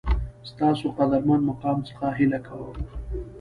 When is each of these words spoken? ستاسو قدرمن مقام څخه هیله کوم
ستاسو 0.49 0.85
قدرمن 0.97 1.39
مقام 1.49 1.77
څخه 1.89 2.07
هیله 2.17 2.39
کوم 2.47 2.77